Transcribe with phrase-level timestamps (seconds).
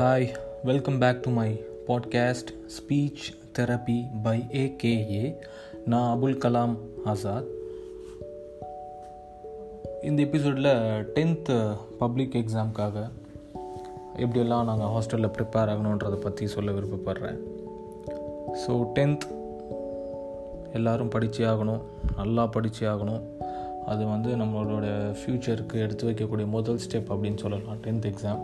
[0.00, 0.34] Hi
[0.64, 3.26] welcome back to my podcast speech
[3.58, 5.36] therapy by AKA
[5.86, 7.44] நான் அபுல் கலாம் ஆசாத்
[10.02, 10.68] இந்த எபிசோடில்
[11.14, 13.10] tenth public எக்ஸாம்க்காக
[14.16, 17.38] எப்படியெல்லாம் நாங்கள் ஹாஸ்டலில் ப்ரிப்பேர் ஆகணுன்றதை பற்றி சொல்ல விருப்பப்படுறேன்.
[18.66, 19.26] ஸோ டென்த்
[20.72, 21.80] எல்லோரும் படித்தே ஆகணும்
[22.16, 23.22] நல்லா படித்தே ஆகணும்.
[23.86, 28.42] அது வந்து நம்மளோட ஃப்யூச்சருக்கு எடுத்து வைக்கக்கூடிய முதல் ஸ்டெப் அப்படின்னு சொல்லலாம் டென்த் எக்ஸாம்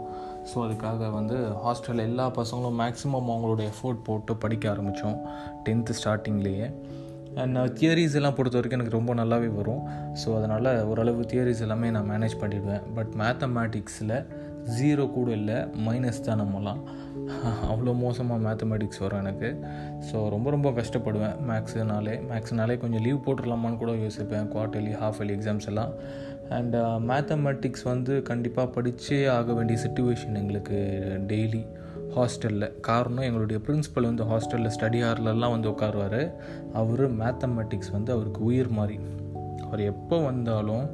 [0.50, 5.18] ஸோ அதுக்காக வந்து ஹாஸ்டலில் எல்லா பசங்களும் மேக்ஸிமம் அவங்களோட எஃபோர்ட் போட்டு படிக்க ஆரம்பித்தோம்
[5.64, 6.68] டென்த்து ஸ்டார்டிங்லேயே
[7.34, 9.82] அண்ட் தியரிஸ் எல்லாம் பொறுத்த வரைக்கும் எனக்கு ரொம்ப நல்லாவே வரும்.
[10.24, 14.14] ஸோ அதனால் ஓரளவு தியரிஸ் எல்லாமே நான் மேனேஜ் பண்ணிவிடுவேன் பட் மேத்தமேட்டிக்ஸில்
[14.78, 16.80] ஜீரோ கூட இல்லை மைனஸ் தான் நம்மலாம்.
[17.70, 19.48] அவ்வளோ மோசமாக மேத்தமெட்டிக்ஸ் வரும் எனக்கு.
[20.12, 21.36] ஸோ ரொம்ப ரொம்ப கஷ்டப்படுவேன்.
[21.48, 24.48] மேக்ஸுனாலே மேக்ஸ்னாலே கொஞ்சம் லீவ் போட்டுடலாமான்னு கூட யோசிப்பேன்.
[24.54, 25.92] குவார்டர்லி ஹாஃப் இயர்லி எக்ஸாம்ஸ் எல்லாம்.
[26.54, 26.76] அண்ட்
[27.08, 30.78] மேத்தமெட்டிக்ஸ் uh, வந்து கண்டிப்பாக படித்தே ஆக வேண்டிய சுச்சுவேஷன் எங்களுக்கு
[31.26, 31.62] டெய்லி
[32.16, 36.22] ஹாஸ்டலில் காரணம் எங்களுடைய பிரின்ஸிபல் வந்து ஹாஸ்டலில் ஸ்டடி ஹார்லெலாம் வந்து உட்காருவார்.
[36.72, 38.98] அவர் மேத்தமெட்டிக்ஸ் வந்து அவருக்கு உயிர் மாதிரி.
[39.64, 40.86] அவர் எப்போ வந்தாலும்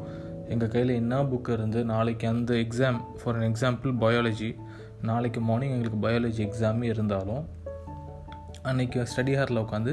[0.49, 4.51] எங்கள் கையில் என்ன புக் இருந்து நாளைக்கு அந்த exam for an example biology
[5.03, 7.45] நாளைக்கு மார்னிங் எங்களுக்கு பயாலஜி எக்ஸாமே இருந்தாலும்
[8.63, 9.93] அன்றைக்கி ஸ்டடி ஹாரில் உட்காந்து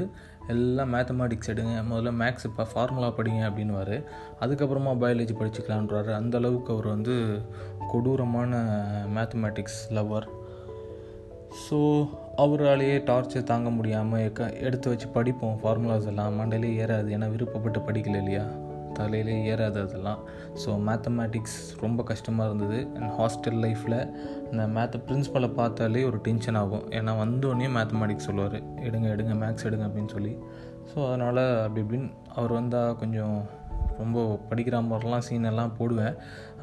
[0.52, 1.74] எல்லாம் மேத்தமெட்டிக்ஸ் எடுங்க.
[1.90, 3.96] முதல்ல மேக்ஸ் இப்போ ஃபார்முலா படிங்க அப்படின்வார்
[4.42, 6.10] அதுக்கப்புறமா பயாலஜி படிச்சுக்கலான்றாரு.
[6.20, 7.16] அந்த அளவுக்கு அவர் வந்து
[7.92, 8.62] கொடூரமான
[9.16, 10.28] மேத்தமெட்டிக்ஸ் லவர்
[11.62, 11.78] ஸோ
[12.42, 14.26] அவராலேயே டார்ச்சர் தாங்க முடியாமல்
[14.66, 15.56] எடுத்து வச்சு படிப்போம்.
[15.62, 17.08] ஃபார்முலாஸ் எல்லாம் மண்டையிலே ஏறாது.
[17.16, 18.44] ஏன்னா விருப்பப்பட்டு படிக்கல இல்லையா?
[19.00, 20.20] தலையிலே ஏறாது அதெல்லாம்.
[20.62, 22.80] ஸோ மேத்தமேட்டிக்ஸ் ரொம்ப கஷ்டமாக இருந்தது.
[22.98, 23.98] அண்ட் ஹாஸ்டல் லைஃப்பில்
[24.50, 26.84] இந்த மேத்த பிரின்ஸிபலை பார்த்தாலே ஒரு டென்ஷன் ஆகும்.
[26.98, 28.58] ஏன்னா வந்தோடனே மேத்தமேட்டிக்ஸ் சொல்லுவார்.
[28.88, 30.34] எடுங்க எடுங்க மேக்ஸ் எடுங்க அப்படின்னு சொல்லி.
[30.90, 33.38] ஸோ அதனால் அப்படி இப்படின்னு அவர் வந்தால் கொஞ்சம்
[34.00, 36.14] ரொம்ப படிக்கிற மாதிரிலாம் சீன் எல்லாம் போடுவேன்.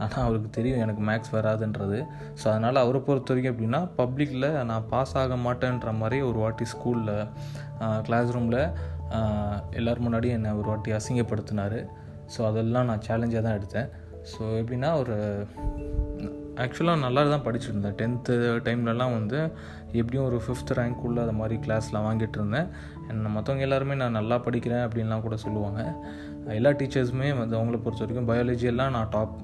[0.03, 1.99] ஆனால் அவருக்கு தெரியும் எனக்கு மேக்ஸ் வராதுன்றது.
[2.39, 7.13] ஸோ அதனால் அவரை பொறுத்த வரைக்கும் எப்படின்னா பப்ளிக்கில் நான் பாஸ் ஆக மாட்டேன்ற மாதிரி ஒரு வாட்டி ஸ்கூலில்
[8.07, 8.61] கிளாஸ் ரூமில்
[9.79, 11.79] எல்லோரும் முன்னாடியும் என்னை ஒரு வாட்டி அசிங்கப்படுத்தினார்.
[12.35, 13.89] ஸோ அதெல்லாம் நான் சேலஞ்சாக தான் எடுத்தேன்.
[14.31, 15.15] ஸோ எப்படின்னா ஒரு
[16.63, 17.95] ஆக்சுவலாக நல்லா தான் படிச்சுருந்தேன்.
[17.99, 18.35] டென்த்து
[18.67, 19.39] டைம்லலாம் வந்து
[19.99, 22.69] எப்படியும் ஒரு ஃபிஃப்த் ரேங்க் உள்ள அது மாதிரி கிளாஸ்லாம் வாங்கிட்டு இருந்தேன்.
[23.11, 25.81] என்ன மற்றவங்க எல்லாருமே நான் நல்லா படிக்கிறேன் அப்படின்லாம் கூட சொல்லுவாங்க.
[26.59, 29.35] எல்லா டீச்சர்ஸுமே வந்து அவங்கள பொறுத்த வரைக்கும் பயாலஜி எல்லாம் நான் டாப்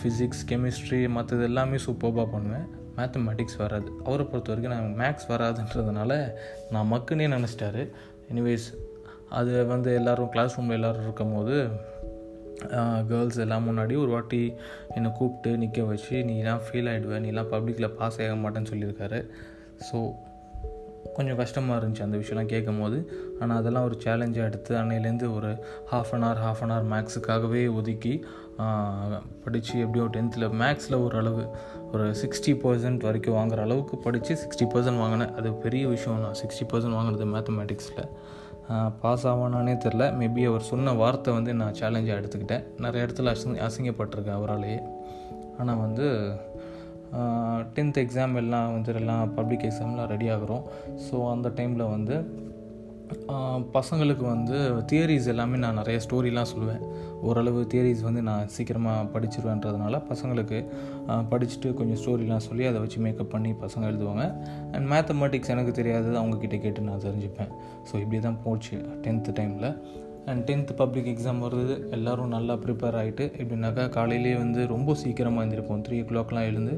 [0.00, 2.66] ஃபிசிக்ஸ் கெமிஸ்ட்ரி மற்றது எல்லாமே சூப்பராக பண்ணுவேன்.
[2.98, 3.88] மேத்தமெட்டிக்ஸ் வராது.
[4.06, 6.12] அவரை பொறுத்த வரைக்கும் நான் மேக்ஸ் வராதுன்றதுனால
[6.74, 7.82] நான் மக்குன்னே நினச்சிட்டாரு.
[8.32, 8.68] எனிவேஸ்
[9.38, 11.56] அது வந்து எல்லோரும் கிளாஸ் ரூமில் எல்லோரும் இருக்கும் போது
[13.10, 14.40] கேர்ள்ஸ் எல்லாம் முன்னாடி ஒரு வாட்டி
[14.94, 19.20] என்னை கூப்பிட்டு நிற்க வச்சு நீலாம் ஃபெயில் ஆகிடுவேன் நீலாம் பப்ளிக்கில் பாஸ் ஆக மாட்டேன்னு சொல்லியிருக்காரு.
[19.86, 19.98] ஸோ
[21.14, 22.98] கொஞ்சம் கஷ்டமாக இருந்துச்சு அந்த விஷயம்லாம் கேட்கும் போது
[23.40, 25.50] ஆனால் அதெல்லாம் ஒரு சேலஞ்சாக எடுத்து அன்னையிலேருந்து ஒரு
[25.92, 28.14] half an hour half an hour மேக்ஸுக்காகவே ஒதுக்கி
[29.44, 31.44] படித்து எப்படியோ டென்த்தில் மேக்ஸில் ஒரு அளவு
[31.92, 35.32] ஒரு சிக்ஸ்டி பர்சன்ட் வரைக்கும் வாங்குற அளவுக்கு படித்து சிக்ஸ்டி பர்சன்ட் வாங்கினேன்.
[35.34, 38.04] அது பெரிய விஷயம் நான் சிக்ஸ்டி பர்சன்ட் வாங்கினது மேத்தமேட்டிக்ஸில்
[39.02, 42.64] பாஸ் ஆவானானே தெரில மேபி அவர் சொன்ன வார்த்தை வந்து நான் சேலஞ்சாக எடுத்துக்கிட்டேன்.
[42.84, 44.80] நிறைய இடத்துல அசிங்க அசிங்கப்பட்டிருக்கேன் அவராலேயே.
[45.60, 46.06] ஆனால் வந்து
[47.76, 50.64] டென்த் எக்ஸாம் எல்லாம் வந்து எல்லாம் பப்ளிக் எக்ஸாம்லாம் ரெடி ஆகிறோம்.
[51.06, 52.16] ஸோ அந்த டைமில் வந்து
[53.76, 54.56] பசங்களுக்கு வந்து
[54.90, 56.82] தியரிஸ் எல்லாமே நான் நிறைய ஸ்டோரிலாம் சொல்லுவேன்.
[57.28, 60.58] ஓரளவு தியரிஸ் வந்து நான் சீக்கிரமாக படிச்சிருவேன்றதுனால பசங்களுக்கு
[61.32, 64.24] படிச்சுட்டு கொஞ்சம் ஸ்டோரிலாம் சொல்லி அதை வச்சு மேக்கப் பண்ணி பசங்க எழுதுவாங்க.
[64.74, 67.52] அண்ட் மேத்தமெட்டிக்ஸ் எனக்கு தெரியாதது அவங்கக்கிட்ட கேட்டு நான் தெரிஞ்சுப்பேன்.
[67.88, 69.70] ஸோ இப்படி தான் போச்சு டென்த்து டைமில்
[70.30, 75.84] அண்ட் டென்த்து பப்ளிக் எக்ஸாம் வருது எல்லோரும் நல்லா ப்ரிப்பேர் ஆகிட்டு எப்படின்னாக்கா காலையிலேயே வந்து ரொம்ப சீக்கிரமாக எழுந்திருப்போம்
[75.86, 76.74] த்ரீ ஓ கிளாக்லாம் எழுந்து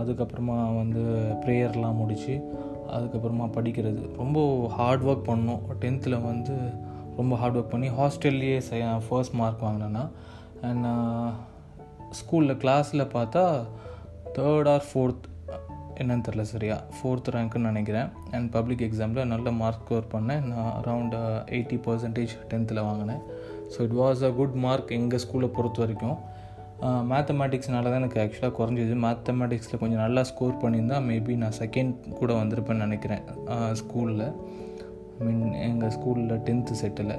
[0.00, 1.02] அதுக்கப்புறமா வந்து
[1.44, 2.34] ப்ரேயர்லாம் முடித்து
[2.96, 4.16] அதுக்கப்புறமா படிக்கிறது.
[4.16, 5.60] ரொம்ப ஹார்ட் ஒர்க் பண்ணோம்.
[5.80, 6.56] டென்த்தில் வந்து
[7.16, 10.08] ரொம்ப ஹார்ட் ஒர்க் பண்ணி ஹாஸ்டல்லையே ஃபர்ஸ்ட் மார்க் வாங்கினேன்னா
[10.62, 10.86] அண்ட்
[12.20, 13.64] ஸ்கூலில் கிளாஸில் பார்த்தா
[14.34, 15.26] தேர்ட் ஆர் ஃபோர்த்
[15.94, 16.76] என்னன்னு தெரில சரியா.
[16.96, 18.08] ஃபோர்த் ரேங்க்குன்னு நினைக்கிறேன்.
[18.30, 20.42] அண்ட் பப்ளிக் எக்ஸாமில் நல்ல மார்க் ஸ்கோர் பண்ணேன்.
[20.52, 21.16] நான் அரவுண்ட்
[21.56, 23.22] எயிட்டி பர்சன்டேஜ் டென்த்தில் வாங்கினேன்.
[23.72, 26.16] So it was a good mark எங்கள் ஸ்கூலை பொறுத்த வரைக்கும்.
[27.10, 28.94] மேத்தமேட்டிக்ஸ்னால தான் எனக்கு ஆக்சுவலாக குறைஞ்சிது.
[29.06, 33.24] மேத்தமேட்டிக்ஸில் கொஞ்சம் நல்லா ஸ்கோர் பண்ணியிருந்தால் மேபி நான் செகண்ட் கூட வந்திருப்பேன்னு நினைக்கிறேன்.
[33.80, 34.24] ஸ்கூலில்
[35.18, 37.14] ஐ மீன் எங்கள் ஸ்கூலில் டென்த்து செட்டில்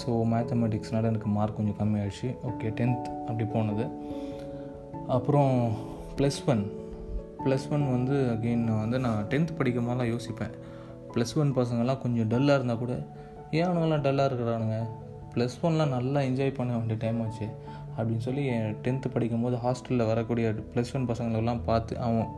[0.00, 3.86] ஸோ மேத்தமேட்டிக்ஸ்னால் எனக்கு மார்க் கொஞ்சம் கம்மியாகிடுச்சு ஓகே டென்த் அப்படி போனது.
[5.16, 5.54] அப்புறம்
[6.18, 6.62] ப்ளஸ் ஒன்
[7.44, 10.52] ப்ளஸ் ஒன் வந்து அகெயின் வந்து நான் டென்த் படிக்கும் போதெல்லாம் யோசிப்பேன்.
[11.14, 12.92] ப்ளஸ் ஒன் பசங்கள்லாம் கொஞ்சம் டல்லாக இருந்தால் கூட
[13.56, 14.76] ஏன் அவனுங்கெல்லாம் டல்லாக இருக்கிறானுங்க?
[15.32, 17.46] ப்ளஸ் ஒன்லாம் நல்லா என்ஜாய் பண்ண வேண்டிய டைம் ஆச்சு.
[17.96, 18.50] அப்படின்னு சொல்லி
[18.84, 22.28] டென்த்து படிக்கும்போது ஹாஸ்டலில் வரக்கூடிய ப்ளஸ் ஒன் பசங்களெல்லாம் பார்த்து அவன்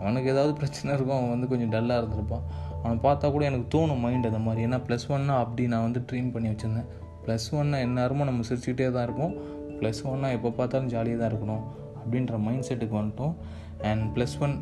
[0.00, 2.44] அவனுக்கு ஏதாவது பிரச்சனை இருக்கும் அவன் வந்து கொஞ்சம் டல்லாக இருந்திருப்பான்.
[2.82, 4.66] அவனை பார்த்தா கூட எனக்கு தோணும் மைண்ட் அந்த மாதிரி.
[4.66, 6.88] ஏன்னா ப்ளஸ் ஒன்னா அப்படி நான் வந்து ட்ரீம் பண்ணி வச்சுருந்தேன்.
[7.26, 9.34] ப்ளஸ் ஒன்னா எந்நேரமும் நம்ம சிரிச்சுக்கிட்டே தான் இருப்போம்.
[9.80, 11.62] ப்ளஸ் ஒன்னா எப்போ பார்த்தாலும் ஜாலியாக தான் இருக்கணும்
[12.00, 13.34] அப்படின்ற மைண்ட் செட்டுக்கு வந்துட்டோம்.
[13.82, 14.56] அண்ட் ப்ளஸ் ஒன்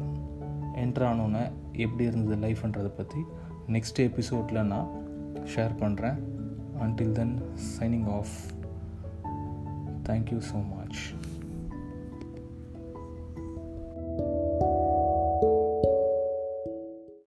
[0.74, 3.22] என்ட்ரு ஆனோன்னே எப்படி இருந்தது லைஃப்ன்றதை பற்றி
[3.68, 4.88] நெக்ஸ்ட் எபிசோடில் நான்
[5.54, 6.18] ஷேர் பண்ணுறேன்
[6.80, 7.34] until then
[7.78, 8.34] signing off
[10.04, 11.14] Thank you so much.